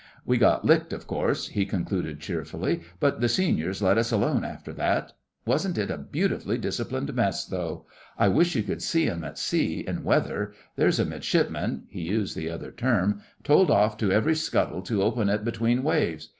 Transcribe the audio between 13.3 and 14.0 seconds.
told off